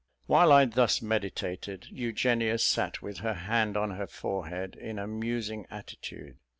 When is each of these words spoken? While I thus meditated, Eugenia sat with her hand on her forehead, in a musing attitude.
While 0.25 0.51
I 0.51 0.65
thus 0.65 0.99
meditated, 1.03 1.85
Eugenia 1.91 2.57
sat 2.57 3.03
with 3.03 3.19
her 3.19 3.35
hand 3.35 3.77
on 3.77 3.91
her 3.91 4.07
forehead, 4.07 4.75
in 4.75 4.97
a 4.97 5.05
musing 5.05 5.67
attitude. 5.69 6.37